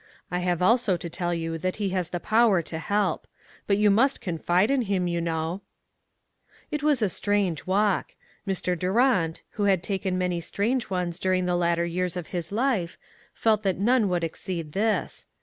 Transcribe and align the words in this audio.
I 0.31 0.39
have 0.39 0.63
also 0.63 0.97
to 0.97 1.09
tell 1.11 1.31
you 1.31 1.59
that 1.59 1.75
he 1.75 1.89
has 1.89 2.09
the 2.09 2.19
power 2.19 2.63
to 2.63 2.79
help. 2.79 3.27
But 3.67 3.77
you 3.77 3.91
must 3.91 4.19
confide 4.19 4.71
in 4.71 4.81
him, 4.81 5.05
3*011 5.05 5.21
know." 5.21 5.61
It 6.71 6.81
was 6.81 7.03
a 7.03 7.07
strange 7.07 7.67
walk. 7.67 8.15
Mr. 8.47 8.73
Durant, 8.75 9.43
who 9.51 9.65
360 9.65 9.65
ONE 9.67 9.69
COMMONPLACE 9.69 9.69
DAY. 9.69 9.71
had 9.71 9.83
taken 9.83 10.17
many 10.17 10.41
strange 10.41 10.89
ones 10.89 11.19
during 11.19 11.45
the 11.45 11.55
latter 11.55 11.85
years 11.85 12.17
of 12.17 12.27
his 12.33 12.51
life, 12.51 12.97
felt 13.35 13.61
that 13.61 13.77
none 13.77 14.09
would 14.09 14.23
exceed 14.23 14.71
this. 14.71 15.27